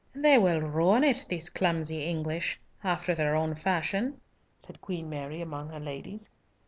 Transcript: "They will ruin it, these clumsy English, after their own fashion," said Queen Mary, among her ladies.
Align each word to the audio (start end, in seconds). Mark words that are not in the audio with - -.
"They 0.15 0.39
will 0.39 0.61
ruin 0.61 1.03
it, 1.03 1.27
these 1.29 1.51
clumsy 1.51 1.99
English, 2.05 2.59
after 2.83 3.13
their 3.13 3.35
own 3.35 3.53
fashion," 3.53 4.19
said 4.57 4.81
Queen 4.81 5.07
Mary, 5.11 5.41
among 5.41 5.69
her 5.69 5.79
ladies. 5.79 6.31